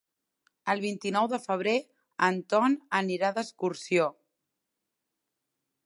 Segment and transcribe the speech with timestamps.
[0.73, 1.75] El vint-i-nou de febrer
[2.29, 4.09] en Ton anirà d'excursió.